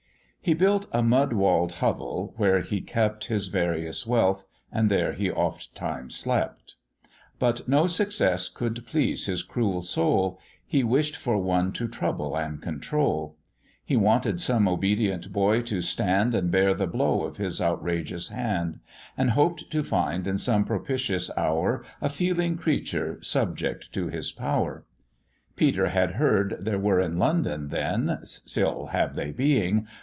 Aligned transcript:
He 0.43 0.55
built 0.55 0.87
a 0.91 1.03
mud 1.03 1.33
wall'd 1.33 1.73
hovel, 1.73 2.33
where 2.35 2.61
he 2.61 2.81
kept 2.81 3.27
His 3.27 3.47
various 3.49 4.07
wealth, 4.07 4.43
and 4.71 4.89
there 4.89 5.13
he 5.13 5.29
oft 5.29 5.75
times 5.75 6.15
slept; 6.15 6.77
But 7.37 7.67
no 7.67 7.85
success 7.85 8.49
could 8.49 8.87
please 8.87 9.27
his 9.27 9.43
cruel 9.43 9.83
soul, 9.83 10.39
He 10.65 10.83
wish'd 10.83 11.15
for 11.15 11.37
one 11.37 11.71
to 11.73 11.87
trouble 11.87 12.35
and 12.35 12.59
control; 12.59 13.37
He 13.85 13.95
wanted 13.95 14.41
some 14.41 14.67
obedient 14.67 15.31
boy 15.31 15.61
to 15.61 15.79
stand 15.83 16.33
And 16.33 16.49
bear 16.49 16.73
the 16.73 16.87
blow 16.87 17.23
of 17.23 17.37
his 17.37 17.61
outrageous 17.61 18.29
hand; 18.29 18.79
And 19.15 19.29
hoped 19.29 19.69
to 19.69 19.83
find 19.83 20.25
in 20.25 20.39
some 20.39 20.65
propitious 20.65 21.29
hour 21.37 21.83
A 22.01 22.09
feeling 22.09 22.57
creature 22.57 23.21
subject 23.21 23.93
to 23.93 24.07
his 24.07 24.31
power. 24.31 24.85
Peter 25.55 25.89
had 25.89 26.13
heard 26.13 26.57
there 26.59 26.79
were 26.79 26.99
in 26.99 27.19
London 27.19 27.67
then, 27.67 28.17
Still 28.23 28.87
have 28.87 29.13
they 29.15 29.31
being! 29.31 29.85